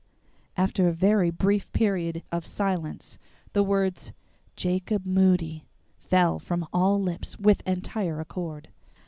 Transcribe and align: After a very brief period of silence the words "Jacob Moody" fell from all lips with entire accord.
After 0.57 0.87
a 0.87 0.91
very 0.93 1.29
brief 1.29 1.71
period 1.73 2.23
of 2.31 2.43
silence 2.43 3.19
the 3.53 3.61
words 3.61 4.13
"Jacob 4.55 5.05
Moody" 5.05 5.67
fell 5.99 6.39
from 6.39 6.65
all 6.73 6.99
lips 6.99 7.37
with 7.37 7.61
entire 7.67 8.19
accord. 8.19 8.69